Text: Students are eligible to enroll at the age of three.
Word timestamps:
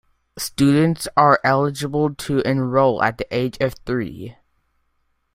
Students 0.39 1.07
are 1.15 1.39
eligible 1.43 2.15
to 2.15 2.39
enroll 2.39 3.03
at 3.03 3.19
the 3.19 3.27
age 3.31 3.57
of 3.61 3.75
three. 3.85 4.35